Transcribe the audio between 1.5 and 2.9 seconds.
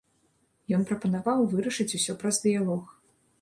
вырашыць усё праз дыялог.